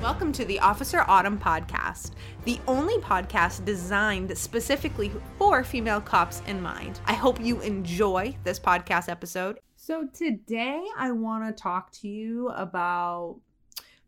Welcome 0.00 0.32
to 0.32 0.46
the 0.46 0.58
Officer 0.60 1.04
Autumn 1.08 1.38
podcast, 1.38 2.12
the 2.46 2.58
only 2.66 2.96
podcast 2.96 3.66
designed 3.66 4.36
specifically 4.36 5.12
for 5.36 5.62
female 5.62 6.00
cops 6.00 6.40
in 6.46 6.62
mind. 6.62 6.98
I 7.04 7.12
hope 7.12 7.38
you 7.38 7.60
enjoy 7.60 8.34
this 8.42 8.58
podcast 8.58 9.10
episode. 9.10 9.60
So, 9.76 10.08
today 10.10 10.82
I 10.96 11.12
want 11.12 11.54
to 11.54 11.62
talk 11.62 11.92
to 12.00 12.08
you 12.08 12.48
about 12.48 13.40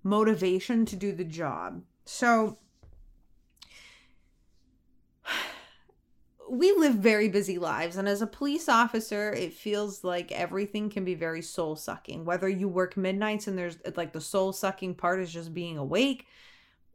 motivation 0.03 0.87
to 0.87 0.97
do 0.97 1.13
the 1.13 1.25
job. 1.25 1.83
So, 2.07 2.57
we 6.53 6.71
live 6.73 6.97
very 6.97 7.31
busy 7.31 7.59
lives 7.59 7.97
and 7.97 8.07
as 8.07 8.21
a 8.21 8.27
police 8.27 8.69
officer 8.69 9.33
it 9.33 9.55
feels 9.55 10.05
like 10.05 10.31
everything 10.33 10.91
can 10.91 11.03
be 11.03 11.15
very 11.15 11.41
soul 11.41 11.75
sucking 11.75 12.27
whether 12.27 12.47
you 12.47 12.69
work 12.69 12.95
midnights 12.95 13.47
and 13.47 13.57
there's 13.57 13.79
like 13.97 14.13
the 14.13 14.21
soul 14.21 14.53
sucking 14.53 14.95
part 14.95 15.19
is 15.19 15.33
just 15.33 15.55
being 15.55 15.79
awake 15.79 16.27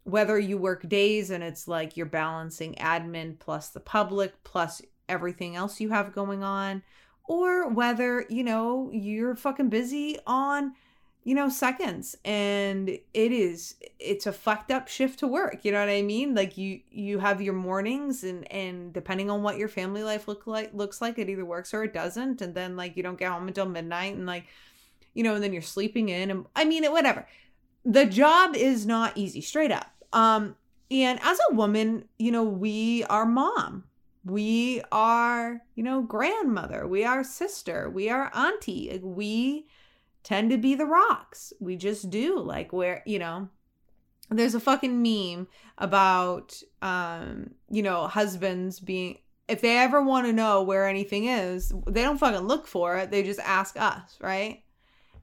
whether 0.04 0.38
you 0.38 0.60
work 0.60 0.88
days 0.88 1.32
and 1.32 1.44
it's 1.44 1.68
like 1.68 1.98
you're 1.98 2.06
balancing 2.06 2.76
admin 2.76 3.38
plus 3.40 3.70
the 3.70 3.80
public 3.80 4.32
plus 4.44 4.80
everything 5.10 5.56
else 5.56 5.82
you 5.82 5.90
have 5.90 6.14
going 6.14 6.44
on 6.44 6.84
or 7.28 7.68
whether 7.68 8.28
you 8.30 8.44
know 8.44 8.92
you're 8.94 9.36
fucking 9.36 9.70
busy 9.70 10.20
on 10.28 10.72
you 11.28 11.36
know 11.36 11.50
seconds 11.50 12.16
and 12.24 12.88
it 12.88 13.02
is 13.34 13.76
it's 14.00 14.26
a 14.26 14.32
fucked 14.32 14.72
up 14.72 14.88
shift 14.88 15.20
to 15.20 15.28
work 15.28 15.66
you 15.66 15.74
know 15.74 15.82
what 15.82 15.90
i 15.90 16.02
mean? 16.02 16.34
Like 16.34 16.58
you 16.58 16.80
you 16.90 17.20
have 17.20 17.42
your 17.42 17.54
mornings 17.54 18.24
and 18.24 18.50
and 18.50 18.94
depending 18.94 19.30
on 19.30 19.44
what 19.44 19.58
your 19.58 19.68
family 19.68 20.04
life 20.04 20.30
look 20.30 20.48
like 20.48 20.74
looks 20.74 21.02
like 21.02 21.20
it 21.20 21.28
either 21.28 21.44
works 21.44 21.74
or 21.74 21.84
it 21.84 21.92
doesn't 21.94 22.42
and 22.42 22.56
then 22.56 22.78
like 22.78 22.96
you 22.96 23.04
don't 23.04 23.20
get 23.20 23.30
home 23.30 23.46
until 23.46 23.66
midnight 23.66 24.16
and 24.16 24.26
like 24.26 24.46
you 25.14 25.22
know 25.22 25.36
and 25.36 25.44
then 25.44 25.52
you're 25.52 25.62
sleeping 25.62 26.08
in 26.08 26.32
and 26.32 26.46
i 26.56 26.64
mean 26.64 26.86
it 26.86 26.94
whatever. 26.94 27.28
The 27.84 28.06
job 28.06 28.56
is 28.56 28.86
not 28.86 29.18
easy 29.18 29.42
straight 29.42 29.72
up. 29.72 29.92
Um 30.14 30.56
and 30.90 31.20
as 31.22 31.40
a 31.50 31.56
woman 31.56 32.06
you 32.18 32.32
know 32.32 32.46
we 32.46 33.04
are 33.10 33.26
mom. 33.26 33.84
We 34.24 34.82
are 34.94 35.62
you 35.76 35.84
know 35.84 36.04
grandmother. 36.04 36.88
We 36.88 37.04
are 37.04 37.22
sister. 37.26 37.90
We 37.90 38.10
are 38.10 38.32
auntie. 38.34 38.92
Like 38.94 39.02
we 39.04 39.68
tend 40.28 40.50
to 40.50 40.58
be 40.58 40.76
the 40.76 40.86
rocks. 40.86 41.54
We 41.62 41.78
just 41.78 42.10
do. 42.10 42.38
Like 42.38 42.74
where, 42.74 43.02
you 43.06 43.18
know, 43.18 43.48
there's 44.30 44.56
a 44.56 44.60
fucking 44.60 45.02
meme 45.02 45.48
about 45.78 46.62
um, 46.82 47.52
you 47.70 47.82
know, 47.82 48.08
husbands 48.08 48.82
being 48.82 49.20
if 49.48 49.62
they 49.62 49.78
ever 49.78 50.04
want 50.04 50.28
to 50.28 50.34
know 50.34 50.62
where 50.62 50.86
anything 50.86 51.28
is, 51.28 51.72
they 51.88 52.02
don't 52.02 52.18
fucking 52.18 52.46
look 52.46 52.68
for 52.68 52.98
it. 52.98 53.10
They 53.10 53.24
just 53.24 53.40
ask 53.40 53.78
us, 53.80 54.18
right? 54.20 54.64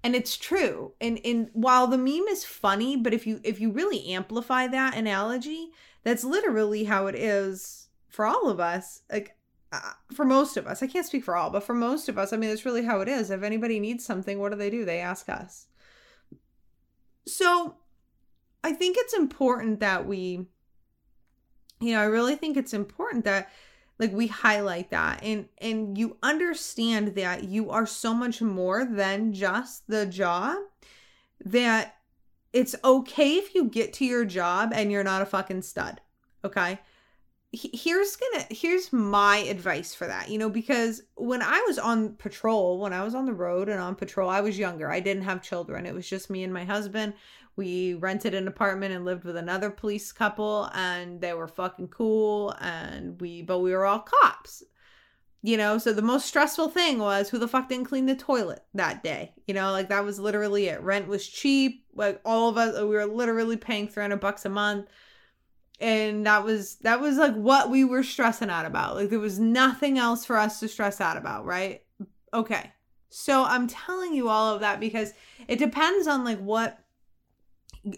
And 0.02 0.14
it's 0.14 0.38
true. 0.38 0.94
And 1.02 1.20
and 1.22 1.50
while 1.52 1.86
the 1.86 1.98
meme 1.98 2.28
is 2.30 2.47
funny, 2.47 2.97
but 2.97 3.12
if 3.12 3.27
you 3.27 3.41
if 3.44 3.60
you 3.60 3.72
really 3.72 4.08
amplify 4.08 4.69
that 4.69 4.97
analogy, 4.97 5.69
that's 6.02 6.25
literally 6.25 6.84
how 6.84 7.08
it 7.08 7.14
is 7.14 7.88
for 8.08 8.25
all 8.25 8.48
of 8.48 8.58
us. 8.58 9.02
Like 9.12 9.36
Uh, 9.75 9.92
for 10.12 10.25
most 10.25 10.56
of 10.56 10.69
us, 10.69 10.84
I 10.84 10.86
can't 10.86 11.06
speak 11.06 11.25
for 11.25 11.34
all, 11.34 11.50
but 11.50 11.64
for 11.64 11.75
most 11.75 12.08
of 12.08 12.17
us, 12.17 12.33
I 12.33 12.36
mean, 12.36 12.48
that's 12.48 12.64
really 12.64 12.84
how 12.84 13.00
it 13.00 13.08
is. 13.08 13.30
If 13.30 13.42
anybody 13.42 13.81
needs 13.81 14.05
something, 14.05 14.39
what 14.39 14.53
do 14.53 14.58
they 14.58 14.70
do? 14.70 14.84
They 14.84 15.00
ask 15.00 15.28
us. 15.28 15.66
So 17.27 17.75
I 18.62 18.72
think 18.72 18.97
it's 18.97 19.14
important 19.14 19.81
that 19.81 20.06
we, 20.06 20.47
you 21.81 21.92
know, 21.92 22.00
I 22.00 22.05
really 22.05 22.36
think 22.36 22.56
it's 22.56 22.72
important 22.72 23.25
that 23.25 23.50
like 23.98 24.12
we 24.12 24.27
highlight 24.27 24.91
that 24.91 25.20
and 25.22 25.48
and 25.58 25.97
you 25.97 26.16
understand 26.22 27.14
that 27.14 27.44
you 27.44 27.70
are 27.70 27.86
so 27.86 28.12
much 28.12 28.42
more 28.42 28.84
than 28.84 29.33
just 29.33 29.86
the 29.86 30.05
job 30.05 30.56
that 31.44 31.97
it's 32.53 32.75
okay 32.84 33.36
if 33.36 33.55
you 33.55 33.64
get 33.64 33.92
to 33.94 34.04
your 34.04 34.25
job 34.25 34.72
and 34.75 34.91
you're 34.91 35.04
not 35.04 35.22
a 35.22 35.26
fucking 35.26 35.62
stud 35.62 36.00
okay 36.44 36.81
here's 37.54 38.16
gonna 38.16 38.44
here's 38.50 38.92
my 38.92 39.38
advice 39.38 39.94
for 39.94 40.06
that 40.06 40.28
you 40.28 40.38
know 40.38 40.50
because 40.50 41.03
when 41.15 41.42
i 41.42 41.62
was 41.66 41.78
on 41.78 42.15
patrol 42.15 42.78
when 42.78 42.92
i 42.92 43.03
was 43.04 43.15
on 43.15 43.26
the 43.26 43.32
road 43.32 43.69
and 43.69 43.81
on 43.81 43.94
patrol 43.94 44.28
i 44.28 44.41
was 44.41 44.59
younger 44.59 44.91
i 44.91 45.00
didn't 45.00 45.22
have 45.22 45.42
children 45.42 45.87
it 45.87 45.94
was 45.94 46.09
just 46.09 46.31
me 46.31 46.43
and 46.43 46.53
my 46.53 46.64
husband. 46.64 47.14
We 47.56 47.94
rented 47.94 48.34
an 48.34 48.48
apartment 48.48 48.94
and 48.94 49.04
lived 49.04 49.22
with 49.22 49.37
another 49.37 49.70
police 49.70 50.10
couple 50.10 50.69
and 50.75 51.20
they 51.20 51.34
were 51.34 51.47
fucking 51.47 51.87
cool 51.87 52.53
and 52.60 53.20
we 53.20 53.43
but 53.43 53.60
we 53.60 53.70
were 53.70 53.84
all 53.84 54.00
cops 54.00 54.64
you 55.43 55.56
know 55.56 55.78
so 55.78 55.93
the 55.93 56.03
most 56.03 56.26
stressful 56.26 56.70
thing 56.70 56.98
was 56.98 57.28
who 57.28 57.38
the 57.38 57.47
fuck 57.47 57.69
didn't 57.69 57.87
clean 57.87 58.06
the 58.06 58.16
toilet 58.16 58.64
that 58.75 59.04
day 59.04 59.32
you 59.47 59.54
know 59.54 59.70
like 59.70 59.88
that 59.88 60.04
was 60.04 60.19
literally 60.19 60.66
it. 60.66 60.82
Rent 60.82 61.06
was 61.06 61.28
cheap 61.28 61.84
like 61.94 62.20
all 62.25 62.48
of 62.48 62.56
us 62.56 62.76
we 62.76 62.88
were 62.88 63.06
literally 63.06 63.56
paying 63.56 63.87
300 63.87 64.19
bucks 64.19 64.44
a 64.44 64.48
month 64.48 64.88
and 65.81 66.27
that 66.27 66.45
was 66.45 66.77
that 66.77 67.01
was 67.01 67.17
like 67.17 67.35
what 67.35 67.71
we 67.71 67.85
were 67.85 68.03
stressing 68.03 68.51
out 68.51 68.67
about. 68.67 68.97
Like 68.97 69.11
there 69.11 69.19
was 69.19 69.39
nothing 69.39 69.99
else 69.99 70.25
for 70.25 70.37
us 70.37 70.61
to 70.61 70.69
stress 70.69 71.01
out 71.01 71.17
about 71.17 71.45
right? 71.45 71.83
Okay. 72.33 72.73
So 73.09 73.45
i'm 73.45 73.69
telling 73.69 74.12
you 74.12 74.29
all 74.29 74.55
of 74.55 74.61
that 74.61 74.81
because 74.81 75.12
it 75.47 75.59
depends 75.59 76.07
on 76.07 76.25
like 76.25 76.39
what 76.39 76.79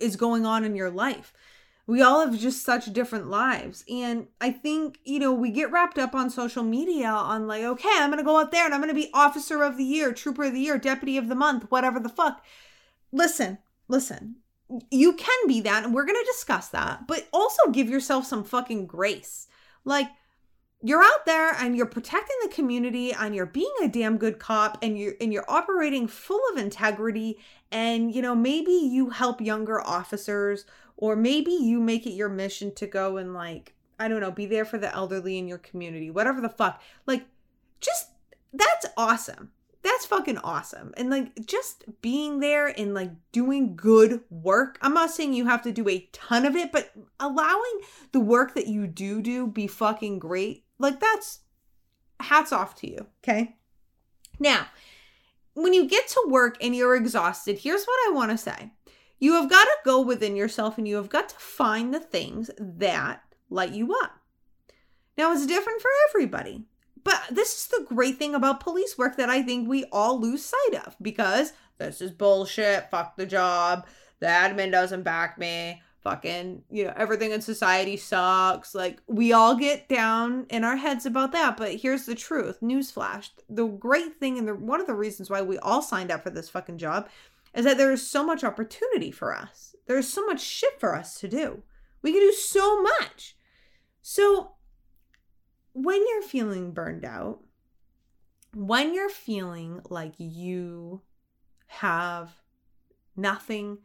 is 0.00 0.16
going 0.16 0.46
on 0.46 0.64
in 0.64 0.76
your 0.76 0.90
life. 0.90 1.32
We 1.88 2.02
all 2.02 2.26
have 2.26 2.36
just 2.36 2.64
such 2.64 2.92
different 2.92 3.28
lives. 3.28 3.84
And 3.90 4.28
i 4.40 4.50
think 4.50 4.98
you 5.04 5.18
know 5.18 5.32
we 5.32 5.50
get 5.50 5.70
wrapped 5.70 5.98
up 5.98 6.14
on 6.14 6.30
social 6.30 6.62
media 6.62 7.08
on 7.08 7.46
like 7.46 7.62
okay 7.62 7.88
i'm 7.96 8.10
gonna 8.10 8.24
go 8.24 8.40
out 8.40 8.52
there 8.52 8.64
and 8.64 8.74
i'm 8.74 8.80
gonna 8.80 8.94
be 8.94 9.10
officer 9.14 9.62
of 9.62 9.76
the 9.76 9.84
year 9.84 10.12
trooper 10.12 10.44
of 10.44 10.52
the 10.52 10.60
year 10.60 10.78
deputy 10.78 11.16
of 11.16 11.28
the 11.28 11.34
month 11.34 11.70
whatever 11.70 12.00
the 12.00 12.08
fuck. 12.08 12.44
Listen 13.12 13.58
listen 13.88 14.36
you 14.90 15.12
can 15.12 15.46
be 15.46 15.60
that 15.60 15.84
and 15.84 15.94
we're 15.94 16.04
going 16.04 16.18
to 16.18 16.32
discuss 16.32 16.68
that 16.68 17.06
but 17.06 17.28
also 17.32 17.70
give 17.70 17.88
yourself 17.88 18.26
some 18.26 18.44
fucking 18.44 18.86
grace. 18.86 19.46
Like 19.84 20.08
you're 20.82 21.02
out 21.02 21.24
there 21.24 21.52
and 21.54 21.76
you're 21.76 21.86
protecting 21.86 22.36
the 22.42 22.48
community 22.48 23.12
and 23.12 23.34
you're 23.34 23.46
being 23.46 23.72
a 23.82 23.88
damn 23.88 24.18
good 24.18 24.38
cop 24.38 24.78
and 24.82 24.98
you're 24.98 25.14
and 25.20 25.32
you're 25.32 25.44
operating 25.48 26.06
full 26.06 26.40
of 26.52 26.58
integrity 26.58 27.38
and 27.72 28.14
you 28.14 28.20
know 28.20 28.34
maybe 28.34 28.72
you 28.72 29.10
help 29.10 29.40
younger 29.40 29.80
officers 29.80 30.66
or 30.96 31.16
maybe 31.16 31.50
you 31.50 31.80
make 31.80 32.06
it 32.06 32.10
your 32.10 32.28
mission 32.28 32.74
to 32.74 32.86
go 32.86 33.16
and 33.16 33.32
like 33.34 33.74
i 33.98 34.06
don't 34.06 34.20
know 34.20 34.30
be 34.30 34.46
there 34.46 34.64
for 34.64 34.78
the 34.78 34.94
elderly 34.94 35.38
in 35.38 35.48
your 35.48 35.58
community 35.58 36.10
whatever 36.10 36.40
the 36.40 36.48
fuck. 36.48 36.80
Like 37.06 37.24
just 37.80 38.10
that's 38.52 38.86
awesome 38.96 39.50
that's 39.86 40.06
fucking 40.06 40.38
awesome. 40.38 40.92
And 40.96 41.10
like 41.10 41.46
just 41.46 41.84
being 42.02 42.40
there 42.40 42.66
and 42.66 42.92
like 42.92 43.12
doing 43.30 43.76
good 43.76 44.20
work. 44.30 44.78
I'm 44.82 44.94
not 44.94 45.10
saying 45.10 45.32
you 45.32 45.46
have 45.46 45.62
to 45.62 45.72
do 45.72 45.88
a 45.88 46.08
ton 46.12 46.44
of 46.44 46.56
it, 46.56 46.72
but 46.72 46.90
allowing 47.20 47.80
the 48.12 48.20
work 48.20 48.54
that 48.54 48.66
you 48.66 48.86
do 48.86 49.22
do 49.22 49.46
be 49.46 49.66
fucking 49.66 50.18
great. 50.18 50.64
Like 50.78 50.98
that's 50.98 51.40
hats 52.18 52.52
off 52.52 52.74
to 52.76 52.90
you, 52.90 53.06
okay? 53.22 53.56
Now, 54.40 54.66
when 55.54 55.72
you 55.72 55.88
get 55.88 56.08
to 56.08 56.26
work 56.28 56.56
and 56.60 56.74
you're 56.74 56.96
exhausted, 56.96 57.58
here's 57.58 57.84
what 57.84 58.08
I 58.08 58.12
want 58.12 58.32
to 58.32 58.38
say. 58.38 58.72
You 59.18 59.34
have 59.34 59.48
got 59.48 59.64
to 59.64 59.76
go 59.84 60.00
within 60.00 60.36
yourself 60.36 60.78
and 60.78 60.86
you 60.86 60.96
have 60.96 61.08
got 61.08 61.28
to 61.28 61.36
find 61.36 61.94
the 61.94 62.00
things 62.00 62.50
that 62.58 63.22
light 63.48 63.72
you 63.72 63.94
up. 64.02 64.18
Now, 65.16 65.32
it's 65.32 65.46
different 65.46 65.80
for 65.80 65.90
everybody. 66.10 66.64
But 67.06 67.22
this 67.30 67.54
is 67.54 67.66
the 67.68 67.86
great 67.88 68.18
thing 68.18 68.34
about 68.34 68.58
police 68.58 68.98
work 68.98 69.16
that 69.16 69.30
I 69.30 69.40
think 69.40 69.68
we 69.68 69.84
all 69.92 70.20
lose 70.20 70.44
sight 70.44 70.84
of 70.84 70.96
because 71.00 71.52
this 71.78 72.00
is 72.00 72.10
bullshit. 72.10 72.90
Fuck 72.90 73.14
the 73.14 73.24
job. 73.24 73.86
The 74.18 74.26
admin 74.26 74.72
doesn't 74.72 75.04
back 75.04 75.38
me. 75.38 75.80
Fucking, 76.02 76.64
you 76.68 76.84
know, 76.84 76.92
everything 76.96 77.30
in 77.30 77.40
society 77.40 77.96
sucks. 77.96 78.74
Like, 78.74 79.00
we 79.06 79.32
all 79.32 79.54
get 79.54 79.88
down 79.88 80.46
in 80.50 80.64
our 80.64 80.74
heads 80.74 81.06
about 81.06 81.30
that. 81.30 81.56
But 81.56 81.76
here's 81.76 82.06
the 82.06 82.16
truth 82.16 82.58
newsflash. 82.60 83.30
The 83.48 83.66
great 83.66 84.18
thing, 84.18 84.36
and 84.36 84.48
the, 84.48 84.56
one 84.56 84.80
of 84.80 84.88
the 84.88 84.94
reasons 84.94 85.30
why 85.30 85.42
we 85.42 85.58
all 85.58 85.82
signed 85.82 86.10
up 86.10 86.24
for 86.24 86.30
this 86.30 86.48
fucking 86.48 86.78
job 86.78 87.08
is 87.54 87.64
that 87.64 87.78
there 87.78 87.92
is 87.92 88.04
so 88.04 88.26
much 88.26 88.42
opportunity 88.42 89.12
for 89.12 89.32
us. 89.32 89.76
There's 89.86 90.08
so 90.08 90.26
much 90.26 90.40
shit 90.40 90.80
for 90.80 90.96
us 90.96 91.20
to 91.20 91.28
do. 91.28 91.62
We 92.02 92.10
can 92.10 92.20
do 92.20 92.32
so 92.32 92.82
much. 92.82 93.36
So, 94.02 94.55
when 95.76 96.02
you're 96.08 96.22
feeling 96.22 96.70
burned 96.70 97.04
out, 97.04 97.40
when 98.54 98.94
you're 98.94 99.10
feeling 99.10 99.82
like 99.90 100.14
you 100.16 101.02
have 101.66 102.30
nothing 103.14 103.76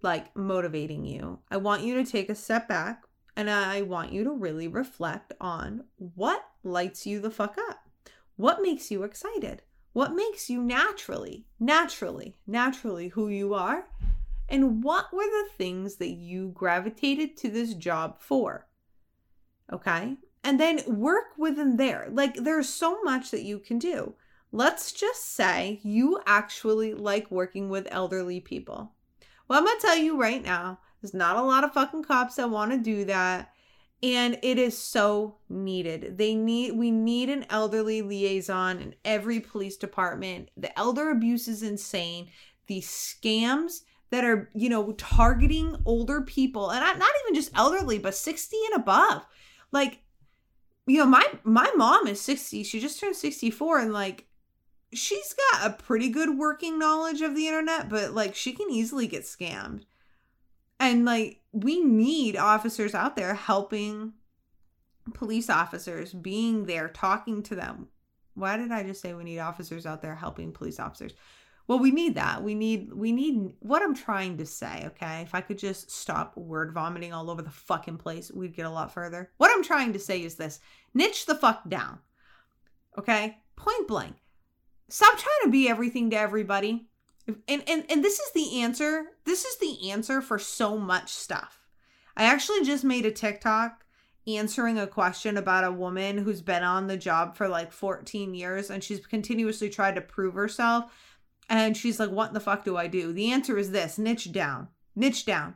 like 0.00 0.34
motivating 0.36 1.04
you, 1.04 1.40
I 1.50 1.56
want 1.56 1.82
you 1.82 1.96
to 1.96 2.08
take 2.08 2.30
a 2.30 2.36
step 2.36 2.68
back 2.68 3.02
and 3.36 3.50
I 3.50 3.82
want 3.82 4.12
you 4.12 4.22
to 4.22 4.30
really 4.30 4.68
reflect 4.68 5.32
on 5.40 5.82
what 5.96 6.44
lights 6.62 7.04
you 7.04 7.20
the 7.20 7.32
fuck 7.32 7.58
up. 7.68 7.88
What 8.36 8.62
makes 8.62 8.92
you 8.92 9.02
excited? 9.02 9.62
What 9.92 10.14
makes 10.14 10.48
you 10.48 10.62
naturally, 10.62 11.46
naturally, 11.58 12.36
naturally 12.46 13.08
who 13.08 13.28
you 13.28 13.54
are? 13.54 13.88
And 14.48 14.84
what 14.84 15.12
were 15.12 15.24
the 15.24 15.48
things 15.56 15.96
that 15.96 16.10
you 16.10 16.50
gravitated 16.54 17.36
to 17.38 17.48
this 17.48 17.74
job 17.74 18.20
for? 18.20 18.68
Okay 19.72 20.16
and 20.44 20.58
then 20.58 20.80
work 20.86 21.36
within 21.38 21.76
there. 21.76 22.08
Like 22.10 22.34
there's 22.34 22.68
so 22.68 23.02
much 23.02 23.30
that 23.30 23.42
you 23.42 23.58
can 23.58 23.78
do. 23.78 24.14
Let's 24.50 24.92
just 24.92 25.34
say 25.34 25.80
you 25.82 26.20
actually 26.26 26.94
like 26.94 27.30
working 27.30 27.70
with 27.70 27.88
elderly 27.90 28.40
people. 28.40 28.92
Well, 29.48 29.58
I'm 29.58 29.64
going 29.64 29.78
to 29.78 29.86
tell 29.86 29.96
you 29.96 30.20
right 30.20 30.42
now 30.42 30.78
There's 31.00 31.14
not 31.14 31.36
a 31.36 31.42
lot 31.42 31.64
of 31.64 31.72
fucking 31.72 32.04
cops 32.04 32.36
that 32.36 32.50
want 32.50 32.72
to 32.72 32.78
do 32.78 33.04
that. 33.06 33.50
And 34.02 34.38
it 34.42 34.58
is 34.58 34.76
so 34.76 35.36
needed. 35.48 36.18
They 36.18 36.34
need 36.34 36.72
we 36.72 36.90
need 36.90 37.30
an 37.30 37.46
elderly 37.48 38.02
liaison 38.02 38.80
in 38.80 38.94
every 39.04 39.38
police 39.38 39.76
department. 39.76 40.50
The 40.56 40.76
elder 40.76 41.10
abuse 41.10 41.46
is 41.46 41.62
insane. 41.62 42.28
These 42.66 42.88
scams 42.88 43.82
that 44.10 44.24
are, 44.24 44.50
you 44.54 44.68
know, 44.68 44.92
targeting 44.92 45.76
older 45.86 46.20
people 46.20 46.70
and 46.70 46.80
not 46.98 47.10
even 47.24 47.34
just 47.34 47.50
elderly, 47.54 47.98
but 47.98 48.14
60 48.14 48.56
and 48.72 48.82
above. 48.82 49.24
Like, 49.70 50.01
you 50.86 50.98
know, 50.98 51.06
my 51.06 51.24
my 51.44 51.70
mom 51.76 52.06
is 52.06 52.20
60. 52.20 52.64
She 52.64 52.80
just 52.80 52.98
turned 52.98 53.16
64 53.16 53.78
and 53.80 53.92
like 53.92 54.26
she's 54.92 55.34
got 55.52 55.70
a 55.70 55.82
pretty 55.82 56.08
good 56.08 56.36
working 56.36 56.78
knowledge 56.78 57.22
of 57.22 57.34
the 57.34 57.46
internet, 57.46 57.88
but 57.88 58.12
like 58.12 58.34
she 58.34 58.52
can 58.52 58.70
easily 58.70 59.06
get 59.06 59.22
scammed. 59.22 59.82
And 60.80 61.04
like 61.04 61.40
we 61.52 61.80
need 61.80 62.36
officers 62.36 62.94
out 62.94 63.16
there 63.16 63.34
helping 63.34 64.14
police 65.14 65.48
officers, 65.48 66.12
being 66.12 66.66
there, 66.66 66.88
talking 66.88 67.42
to 67.44 67.54
them. 67.54 67.88
Why 68.34 68.56
did 68.56 68.72
I 68.72 68.82
just 68.82 69.00
say 69.00 69.14
we 69.14 69.24
need 69.24 69.38
officers 69.38 69.86
out 69.86 70.02
there 70.02 70.14
helping 70.14 70.52
police 70.52 70.80
officers? 70.80 71.12
Well, 71.68 71.78
we 71.78 71.90
need 71.90 72.16
that. 72.16 72.42
We 72.42 72.54
need 72.54 72.92
we 72.92 73.12
need 73.12 73.54
what 73.60 73.82
I'm 73.82 73.94
trying 73.94 74.38
to 74.38 74.46
say, 74.46 74.84
okay? 74.86 75.22
If 75.22 75.34
I 75.34 75.40
could 75.40 75.58
just 75.58 75.90
stop 75.90 76.36
word 76.36 76.72
vomiting 76.72 77.12
all 77.12 77.30
over 77.30 77.42
the 77.42 77.50
fucking 77.50 77.98
place, 77.98 78.30
we'd 78.30 78.56
get 78.56 78.66
a 78.66 78.70
lot 78.70 78.92
further. 78.92 79.30
What 79.36 79.50
I'm 79.50 79.62
trying 79.62 79.92
to 79.92 79.98
say 79.98 80.22
is 80.22 80.34
this. 80.34 80.60
Niche 80.94 81.26
the 81.26 81.34
fuck 81.34 81.68
down. 81.68 82.00
Okay? 82.98 83.38
Point 83.56 83.88
blank. 83.88 84.16
Stop 84.88 85.16
trying 85.18 85.44
to 85.44 85.50
be 85.50 85.68
everything 85.68 86.10
to 86.10 86.18
everybody. 86.18 86.88
And 87.26 87.62
and 87.68 87.84
and 87.88 88.04
this 88.04 88.18
is 88.18 88.32
the 88.32 88.60
answer. 88.60 89.06
This 89.24 89.44
is 89.44 89.58
the 89.58 89.90
answer 89.90 90.20
for 90.20 90.38
so 90.38 90.76
much 90.76 91.10
stuff. 91.10 91.60
I 92.16 92.24
actually 92.24 92.64
just 92.64 92.84
made 92.84 93.06
a 93.06 93.10
TikTok 93.10 93.84
answering 94.26 94.78
a 94.78 94.86
question 94.86 95.36
about 95.36 95.64
a 95.64 95.72
woman 95.72 96.18
who's 96.18 96.42
been 96.42 96.62
on 96.62 96.86
the 96.86 96.96
job 96.96 97.36
for 97.36 97.48
like 97.48 97.72
14 97.72 98.34
years 98.34 98.70
and 98.70 98.82
she's 98.82 99.04
continuously 99.04 99.68
tried 99.68 99.96
to 99.96 100.00
prove 100.00 100.34
herself 100.34 100.92
and 101.48 101.76
she's 101.76 102.00
like, 102.00 102.10
What 102.10 102.32
the 102.32 102.40
fuck 102.40 102.64
do 102.64 102.76
I 102.76 102.86
do? 102.86 103.12
The 103.12 103.32
answer 103.32 103.58
is 103.58 103.70
this 103.70 103.98
niche 103.98 104.32
down. 104.32 104.68
Niche 104.94 105.24
down. 105.24 105.54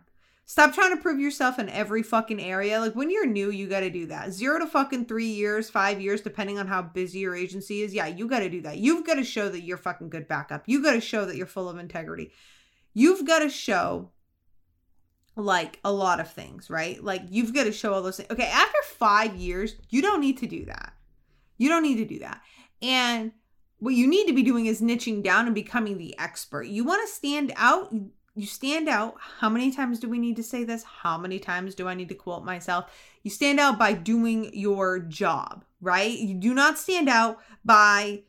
Stop 0.49 0.75
trying 0.75 0.97
to 0.97 1.03
prove 1.03 1.19
yourself 1.19 1.59
in 1.59 1.69
every 1.69 2.05
fucking 2.05 2.41
area. 2.41 2.79
Like 2.79 2.95
when 2.95 3.11
you're 3.11 3.27
new, 3.27 3.51
you 3.51 3.67
got 3.67 3.81
to 3.81 3.91
do 3.91 4.07
that. 4.07 4.33
Zero 4.33 4.61
to 4.61 4.67
fucking 4.67 5.07
three 5.07 5.27
years, 5.27 5.69
five 5.69 6.01
years, 6.01 6.21
depending 6.21 6.57
on 6.57 6.69
how 6.69 6.83
busy 6.83 7.19
your 7.19 7.35
agency 7.35 7.83
is. 7.83 7.93
Yeah, 7.93 8.07
you 8.07 8.29
got 8.29 8.39
to 8.39 8.49
do 8.49 8.63
that. 8.63 8.79
You've 8.79 9.05
got 9.05 9.15
to 9.15 9.25
show 9.25 9.49
that 9.49 9.63
you're 9.63 9.77
fucking 9.77 10.09
good 10.09 10.29
backup. 10.29 10.63
You 10.67 10.85
got 10.85 10.93
to 10.93 11.01
show 11.01 11.25
that 11.25 11.37
you're 11.37 11.47
full 11.47 11.69
of 11.69 11.79
integrity. 11.79 12.31
You've 12.95 13.27
got 13.27 13.41
to 13.41 13.49
show 13.49 14.13
like 15.35 15.81
a 15.85 15.93
lot 15.93 16.21
of 16.21 16.31
things, 16.31 16.71
right? 16.71 17.03
Like 17.03 17.23
you've 17.29 17.53
got 17.53 17.65
to 17.65 17.73
show 17.73 17.93
all 17.93 18.03
those 18.03 18.17
things. 18.17 18.31
Okay, 18.31 18.47
after 18.47 18.79
five 18.85 19.35
years, 19.35 19.75
you 19.91 20.01
don't 20.01 20.21
need 20.21 20.39
to 20.39 20.47
do 20.47 20.65
that. 20.67 20.95
You 21.59 21.69
don't 21.69 21.83
need 21.83 21.97
to 21.97 22.05
do 22.05 22.21
that. 22.21 22.41
And 22.81 23.33
what 23.79 23.95
you 23.95 24.07
need 24.07 24.27
to 24.27 24.33
be 24.33 24.43
doing 24.43 24.67
is 24.67 24.81
niching 24.81 25.23
down 25.23 25.47
and 25.47 25.55
becoming 25.55 25.99
the 25.99 26.19
expert. 26.19 26.65
You 26.65 26.85
want 26.85 27.07
to 27.07 27.15
stand 27.15 27.53
out. 27.57 27.93
You 28.35 28.47
stand 28.47 28.89
out. 28.89 29.17
How 29.41 29.49
many 29.49 29.71
times 29.71 29.99
do 29.99 30.09
we 30.09 30.19
need 30.19 30.37
to 30.37 30.43
say 30.43 30.65
this? 30.65 30.83
How 30.83 31.19
many 31.19 31.39
times 31.39 31.75
do 31.75 31.89
I 31.89 31.95
need 31.95 32.09
to 32.09 32.15
quote 32.15 32.45
myself? 32.45 32.91
You 33.23 33.31
stand 33.31 33.61
out 33.61 33.79
by 33.79 33.93
doing 33.93 34.51
your 34.55 34.99
job, 34.99 35.65
right? 35.81 36.17
You 36.17 36.35
do 36.35 36.55
not 36.55 36.79
stand 36.79 37.09
out 37.09 37.39
by 37.65 38.23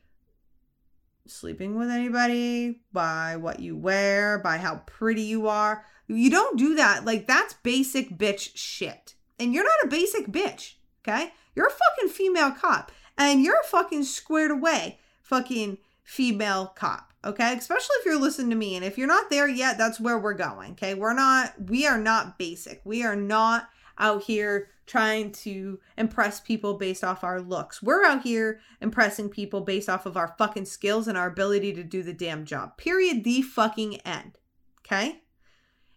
sleeping 1.26 1.78
with 1.78 1.90
anybody, 1.90 2.82
by 2.92 3.36
what 3.36 3.60
you 3.60 3.76
wear, 3.76 4.40
by 4.40 4.58
how 4.58 4.78
pretty 4.86 5.24
you 5.24 5.48
are. 5.48 5.86
You 6.08 6.30
don't 6.30 6.58
do 6.58 6.76
that. 6.76 7.06
Like, 7.06 7.28
that's 7.28 7.54
basic 7.56 8.18
bitch 8.18 8.52
shit. 8.56 9.16
And 9.40 9.54
you're 9.54 9.66
not 9.66 9.86
a 9.86 9.88
basic 9.90 10.28
bitch, 10.28 10.76
okay? 11.02 11.34
You're 11.54 11.68
a 11.68 11.72
fucking 11.72 12.10
female 12.10 12.52
cop 12.52 12.92
and 13.18 13.44
you're 13.44 13.64
fucking 13.64 14.04
squared 14.04 14.52
away 14.52 15.00
fucking 15.27 15.77
female 16.03 16.68
cop. 16.75 17.13
Okay. 17.25 17.53
Especially 17.53 17.95
if 18.00 18.06
you're 18.06 18.19
listening 18.19 18.50
to 18.51 18.56
me. 18.56 18.75
And 18.75 18.85
if 18.85 18.97
you're 18.97 19.07
not 19.07 19.29
there 19.29 19.47
yet, 19.47 19.77
that's 19.77 20.00
where 20.00 20.18
we're 20.18 20.33
going. 20.33 20.71
Okay. 20.71 20.94
We're 20.94 21.13
not, 21.13 21.53
we 21.69 21.85
are 21.85 21.97
not 21.97 22.38
basic. 22.38 22.81
We 22.85 23.03
are 23.03 23.15
not 23.15 23.69
out 24.00 24.24
here 24.24 24.69
trying 24.85 25.33
to 25.33 25.79
impress 25.97 26.39
people 26.39 26.75
based 26.75 27.03
off 27.03 27.24
our 27.24 27.41
looks. 27.41 27.83
We're 27.83 28.06
out 28.06 28.21
here 28.21 28.62
impressing 28.79 29.29
people 29.29 29.62
based 29.62 29.89
off 29.89 30.06
of 30.06 30.15
our 30.15 30.33
fucking 30.38 30.65
skills 30.65 31.09
and 31.09 31.18
our 31.18 31.27
ability 31.27 31.74
to 31.74 31.83
do 31.83 32.03
the 32.03 32.13
damn 32.13 32.45
job. 32.45 32.77
Period. 32.77 33.25
The 33.25 33.41
fucking 33.41 33.97
end. 34.01 34.38
Okay. 34.85 35.24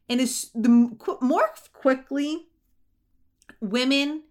And 0.08 0.20
it's 0.20 0.50
the 0.54 0.96
more 1.20 1.50
quickly 1.72 2.48
women 3.60 4.24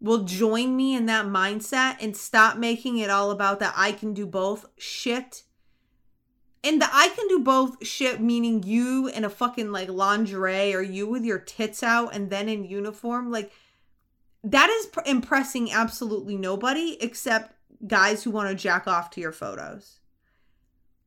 will 0.00 0.24
join 0.24 0.76
me 0.76 0.94
in 0.94 1.06
that 1.06 1.26
mindset 1.26 1.96
and 2.00 2.16
stop 2.16 2.56
making 2.56 2.98
it 2.98 3.10
all 3.10 3.30
about 3.30 3.60
that 3.60 3.74
I 3.76 3.92
can 3.92 4.12
do 4.12 4.26
both 4.26 4.66
shit. 4.76 5.42
And 6.62 6.80
the 6.82 6.88
I 6.92 7.08
can 7.08 7.28
do 7.28 7.40
both 7.40 7.86
shit 7.86 8.20
meaning 8.20 8.62
you 8.62 9.08
in 9.08 9.24
a 9.24 9.30
fucking 9.30 9.72
like 9.72 9.88
lingerie 9.88 10.74
or 10.74 10.82
you 10.82 11.06
with 11.08 11.24
your 11.24 11.38
tits 11.38 11.82
out 11.82 12.14
and 12.14 12.28
then 12.28 12.48
in 12.48 12.64
uniform. 12.64 13.30
Like 13.30 13.52
that 14.44 14.68
is 14.68 14.86
pr- 14.86 15.00
impressing 15.06 15.72
absolutely 15.72 16.36
nobody 16.36 16.98
except 17.00 17.54
guys 17.86 18.22
who 18.22 18.30
want 18.30 18.48
to 18.48 18.54
jack 18.54 18.86
off 18.86 19.10
to 19.10 19.20
your 19.20 19.32
photos. 19.32 20.00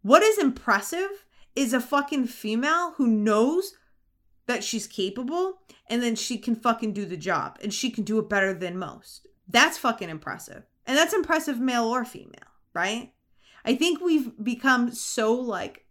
What 0.02 0.24
is 0.24 0.38
impressive 0.38 1.26
is 1.56 1.74
a 1.74 1.82
fucking 1.82 2.28
female 2.28 2.94
who 2.94 3.08
knows 3.08 3.74
that 4.50 4.64
she's 4.64 4.88
capable 4.88 5.60
and 5.88 6.02
then 6.02 6.16
she 6.16 6.38
can 6.38 6.56
fucking 6.56 6.92
do 6.92 7.06
the 7.06 7.16
job 7.16 7.58
and 7.62 7.74
she 7.74 7.92
can 7.92 8.04
do 8.04 8.18
it 8.18 8.28
better 8.28 8.54
than 8.54 8.78
most. 8.78 9.28
That's 9.48 9.78
fucking 9.78 10.10
impressive. 10.10 10.64
And 10.86 10.98
that's 10.98 11.14
impressive 11.14 11.60
male 11.60 11.86
or 11.86 12.04
female, 12.04 12.34
right? 12.74 13.14
I 13.64 13.76
think 13.76 14.02
we've 14.02 14.32
become 14.44 14.92
so 14.92 15.34
like 15.34 15.86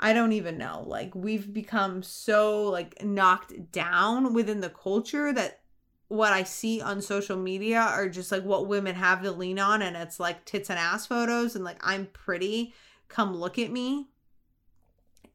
I 0.00 0.12
don't 0.12 0.32
even 0.32 0.58
know. 0.58 0.84
Like 0.86 1.14
we've 1.14 1.52
become 1.52 2.02
so 2.02 2.64
like 2.64 3.02
knocked 3.04 3.72
down 3.72 4.34
within 4.34 4.60
the 4.60 4.70
culture 4.70 5.32
that 5.32 5.60
what 6.08 6.32
I 6.32 6.42
see 6.42 6.80
on 6.80 7.00
social 7.00 7.36
media 7.36 7.80
are 7.80 8.08
just 8.08 8.32
like 8.32 8.42
what 8.42 8.66
women 8.66 8.96
have 8.96 9.22
to 9.22 9.30
lean 9.30 9.58
on 9.58 9.82
and 9.82 9.96
it's 9.96 10.18
like 10.18 10.44
tits 10.44 10.70
and 10.70 10.78
ass 10.78 11.06
photos 11.06 11.54
and 11.54 11.64
like 11.64 11.78
I'm 11.80 12.06
pretty, 12.06 12.74
come 13.06 13.36
look 13.36 13.56
at 13.56 13.70
me. 13.70 14.08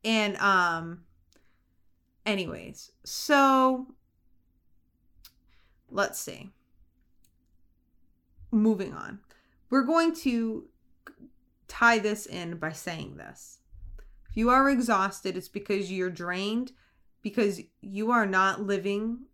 And 0.04 0.36
um 0.38 1.04
Anyways, 2.26 2.92
so 3.04 3.88
let's 5.90 6.20
see. 6.20 6.52
Moving 8.52 8.94
on. 8.94 9.20
We're 9.70 9.84
going 9.84 10.16
to 10.18 10.66
tie 11.68 12.00
this 12.00 12.26
in 12.26 12.58
by 12.58 12.72
saying 12.72 13.18
this. 13.18 13.60
If 14.30 14.38
you 14.38 14.50
are 14.50 14.70
exhausted, 14.70 15.36
it's 15.36 15.48
because 15.48 15.92
you're 15.92 16.10
drained, 16.10 16.72
because 17.22 17.62
you 17.82 18.12
are 18.12 18.26
not 18.26 18.62
living 18.62 19.26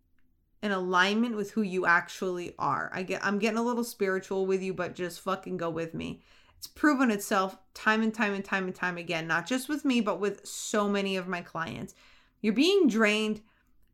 in 0.62 0.72
alignment 0.72 1.36
with 1.36 1.52
who 1.52 1.62
you 1.62 1.86
actually 1.86 2.54
are. 2.58 2.90
I 2.92 3.02
get 3.02 3.24
I'm 3.24 3.38
getting 3.38 3.58
a 3.58 3.62
little 3.62 3.84
spiritual 3.84 4.46
with 4.46 4.62
you, 4.62 4.74
but 4.74 4.94
just 4.94 5.20
fucking 5.20 5.56
go 5.56 5.70
with 5.70 5.94
me. 5.94 6.22
It's 6.58 6.66
proven 6.66 7.10
itself 7.10 7.56
time 7.72 8.02
and 8.02 8.12
time 8.12 8.34
and 8.34 8.44
time 8.44 8.66
and 8.66 8.74
time 8.74 8.98
again, 8.98 9.26
not 9.26 9.46
just 9.46 9.68
with 9.68 9.84
me, 9.84 10.02
but 10.02 10.20
with 10.20 10.44
so 10.46 10.88
many 10.88 11.16
of 11.16 11.28
my 11.28 11.40
clients. 11.40 11.94
You're 12.40 12.54
being 12.54 12.88
drained 12.88 13.42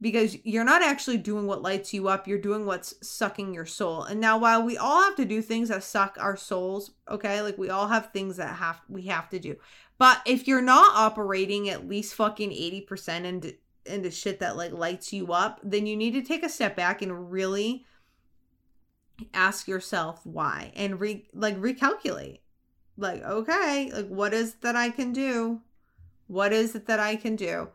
because 0.01 0.37
you're 0.45 0.65
not 0.65 0.83
actually 0.83 1.17
doing 1.17 1.47
what 1.47 1.63
lights 1.63 1.95
you 1.95 2.09
up. 2.09 2.29
You're 2.29 2.39
doing 2.39 2.67
what's 2.67 2.95
sucking 3.07 3.55
your 3.55 3.65
soul. 3.65 4.03
And 4.03 4.21
now 4.21 4.39
while 4.39 4.63
we 4.63 4.77
all 4.77 5.03
have 5.03 5.17
to 5.17 5.25
do 5.25 5.41
things 5.41 5.71
that 5.71 5.83
suck 5.83 6.17
our 6.21 6.37
souls, 6.37 6.93
okay? 7.11 7.41
Like 7.41 7.57
we 7.57 7.71
all 7.71 7.89
have 7.89 8.13
things 8.13 8.37
that 8.37 8.57
have 8.57 8.81
we 8.89 9.03
have 9.03 9.29
to 9.31 9.39
do. 9.39 9.57
But 9.99 10.21
if 10.27 10.47
you're 10.47 10.61
not 10.61 10.95
operating 10.95 11.71
at 11.71 11.89
least 11.89 12.15
fucking 12.15 12.51
80% 12.51 13.25
into 13.25 13.55
into 13.87 14.11
shit 14.11 14.41
that 14.41 14.57
like 14.57 14.73
lights 14.73 15.13
you 15.13 15.33
up, 15.33 15.61
then 15.63 15.87
you 15.87 15.97
need 15.97 16.13
to 16.13 16.23
take 16.23 16.43
a 16.43 16.49
step 16.49 16.77
back 16.77 17.03
and 17.03 17.31
really 17.31 17.87
ask 19.33 19.67
yourself 19.67 20.21
why 20.25 20.73
and 20.75 21.01
re 21.01 21.27
like 21.33 21.59
recalculate. 21.59 22.41
Like, 22.99 23.23
okay, 23.23 23.91
like 23.93 24.09
what 24.09 24.35
is 24.35 24.55
that 24.57 24.77
I 24.77 24.91
can 24.91 25.13
do? 25.13 25.63
What 26.27 26.53
is 26.53 26.75
it 26.75 26.87
that 26.87 27.01
I 27.01 27.17
can 27.17 27.37
do? 27.37 27.69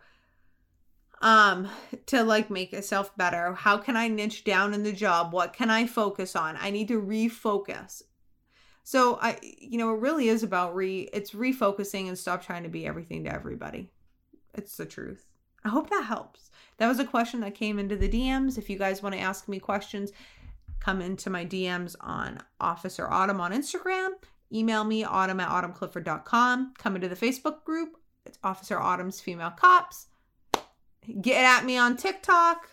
Um 1.22 1.70
to 2.08 2.24
like 2.24 2.50
make 2.50 2.74
myself 2.74 3.16
better. 3.16 3.54
How 3.54 3.78
can 3.78 3.96
i 3.96 4.08
niche 4.08 4.44
down 4.44 4.74
in 4.74 4.84
the 4.84 4.92
job? 4.92 5.34
What 5.34 5.54
can 5.54 5.70
i 5.70 5.86
focus 5.86 6.36
on? 6.36 6.58
I 6.60 6.72
need 6.72 6.88
to 6.90 7.02
refocus. 7.02 8.04
So 8.84 9.20
i 9.22 9.38
you 9.42 9.78
know 9.78 9.94
it 9.94 10.00
really 10.00 10.28
is 10.28 10.44
about 10.44 10.76
re 10.76 11.10
it's 11.14 11.32
refocusing 11.32 12.08
and 12.08 12.18
stop 12.18 12.44
trying 12.44 12.64
to 12.64 12.70
be 12.70 12.86
everything 12.86 13.24
to 13.24 13.34
everybody. 13.34 13.90
It's 14.56 14.76
the 14.76 14.86
truth. 14.86 15.28
I 15.64 15.70
hope 15.70 15.90
that 15.92 16.06
helps. 16.06 16.50
That 16.78 16.88
was 16.88 17.00
a 17.00 17.06
question 17.06 17.42
that 17.42 17.54
came 17.54 17.78
into 17.78 17.96
the 17.96 18.10
dms 18.10 18.58
if 18.58 18.70
you 18.70 18.78
guys 18.78 19.04
want 19.04 19.14
to 19.16 19.22
ask 19.22 19.48
me 19.48 19.60
questions 19.60 20.12
come 20.80 21.02
into 21.02 21.30
my 21.30 21.46
dms 21.46 21.96
on 22.02 22.40
officer 22.60 23.08
autumn 23.10 23.40
on 23.40 23.52
instagram. 23.52 24.10
Email 24.54 24.84
me 24.84 25.04
autumn 25.04 25.40
at 25.40 25.50
autumnclifford.com 25.50 26.74
come 26.80 26.96
into 26.96 27.08
the 27.08 27.16
facebook 27.16 27.64
group. 27.64 27.98
It's 28.26 28.40
officer 28.44 28.80
autumn's 28.80 29.22
female 29.22 29.52
cops 29.52 30.08
get 31.20 31.44
at 31.44 31.66
me 31.66 31.78
on 31.78 31.98
TikTok. 31.98 32.70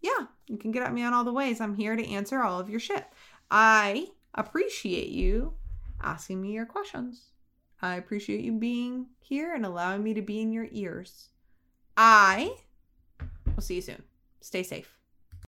Yeah, 0.00 0.26
you 0.46 0.58
can 0.58 0.70
get 0.70 0.82
at 0.82 0.92
me 0.92 1.02
on 1.02 1.14
all 1.14 1.24
the 1.24 1.32
ways. 1.32 1.60
I'm 1.60 1.76
here 1.76 1.96
to 1.96 2.06
answer 2.06 2.42
all 2.42 2.60
of 2.60 2.68
your 2.68 2.80
shit. 2.80 3.06
I 3.50 4.08
appreciate 4.34 5.08
you 5.08 5.54
asking 6.02 6.42
me 6.42 6.52
your 6.52 6.66
questions. 6.66 7.30
I 7.80 7.96
appreciate 7.96 8.40
you 8.40 8.52
being 8.52 9.06
here 9.20 9.54
and 9.54 9.64
allowing 9.64 10.02
me 10.02 10.14
to 10.14 10.22
be 10.22 10.40
in 10.40 10.52
your 10.52 10.68
ears. 10.70 11.28
I 11.96 12.54
will 13.54 13.62
see 13.62 13.76
you 13.76 13.82
soon. 13.82 14.02
Stay 14.40 14.62
safe. 14.62 14.93